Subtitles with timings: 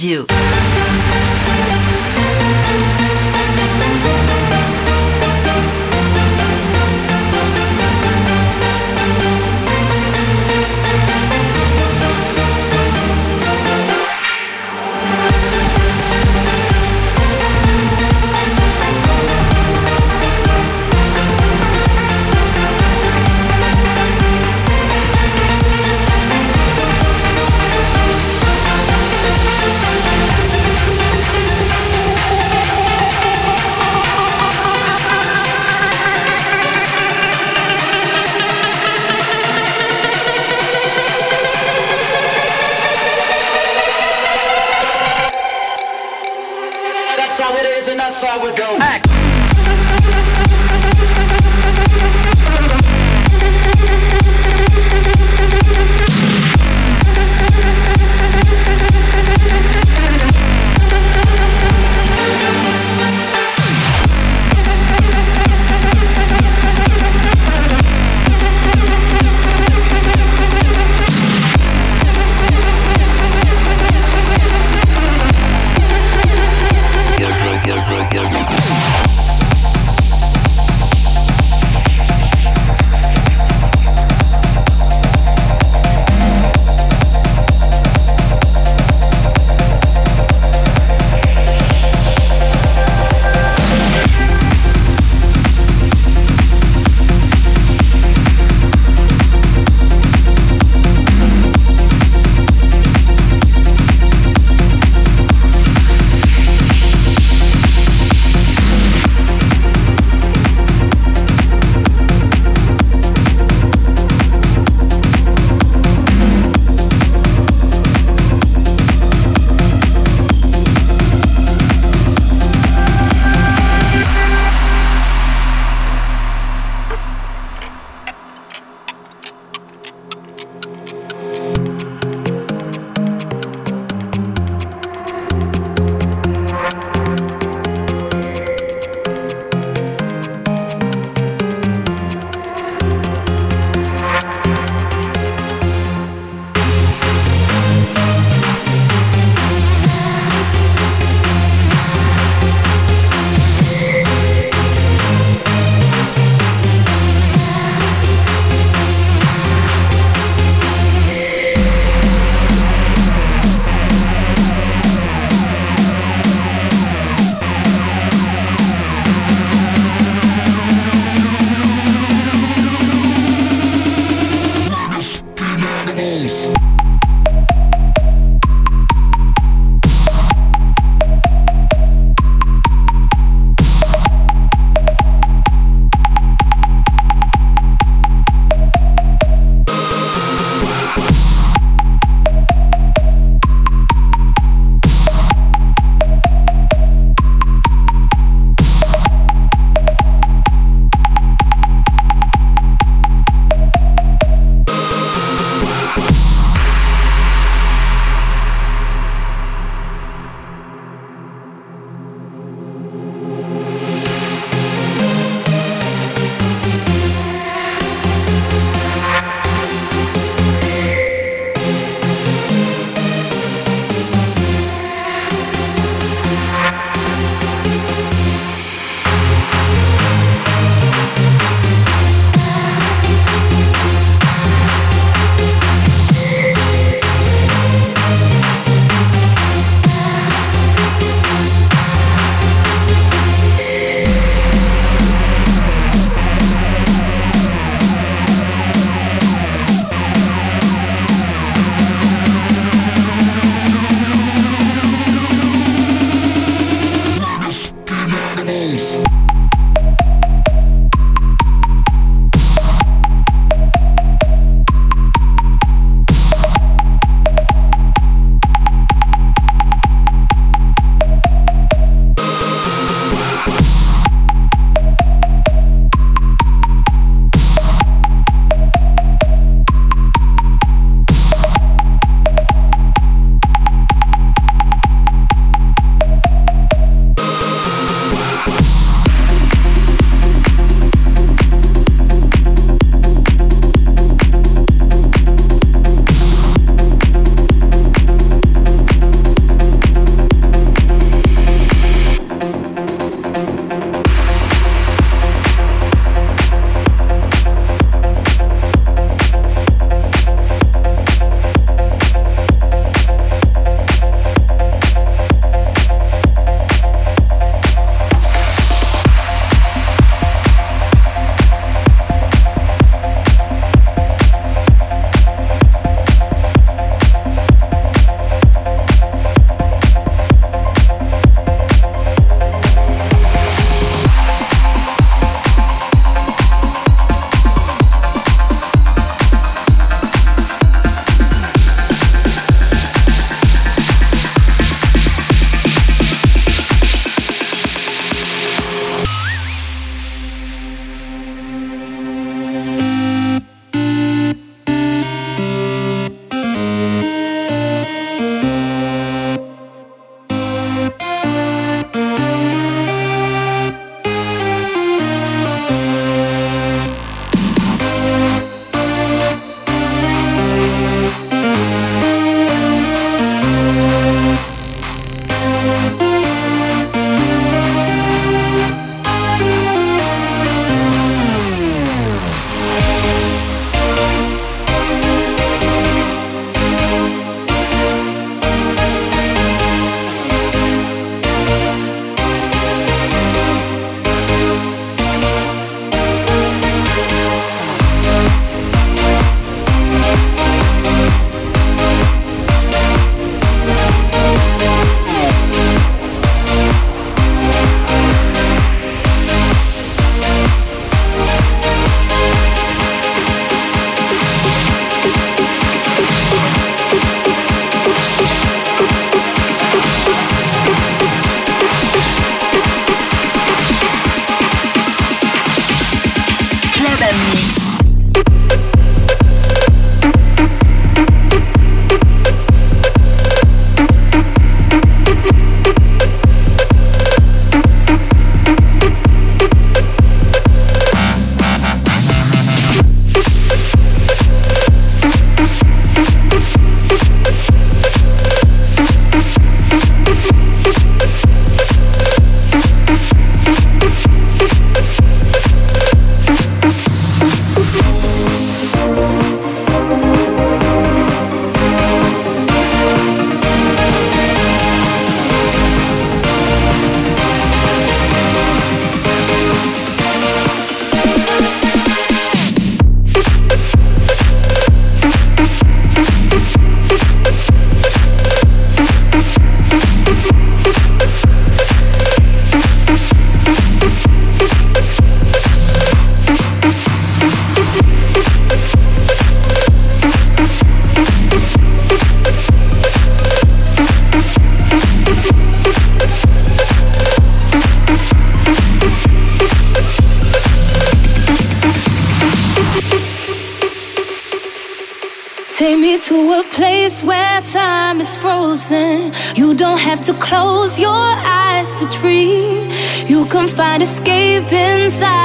[0.00, 0.59] Radio.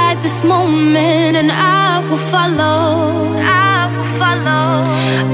[0.06, 3.34] Inside this moment, and I will follow.
[3.38, 4.82] I will follow.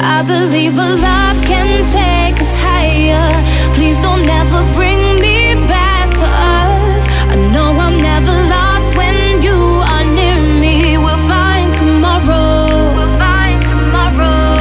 [0.01, 3.29] I believe a love can take us higher.
[3.75, 7.07] Please don't ever bring me back to earth.
[7.33, 9.59] I know I'm never lost when you
[9.93, 10.97] are near me.
[10.97, 12.67] We'll find tomorrow.
[12.97, 14.55] We'll find tomorrow.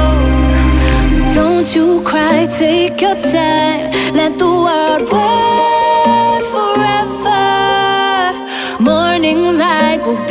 [1.34, 3.91] Don't you cry, take your time.
[4.13, 5.61] Let the world wait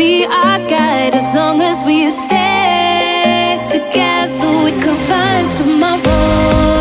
[0.01, 4.51] be our guide as long as we stay together.
[4.65, 6.80] We could find tomorrow.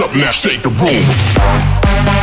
[0.00, 2.19] Up now, shake the room.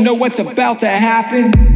[0.00, 1.69] Know what's about to happen?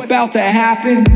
[0.00, 1.11] About to happen.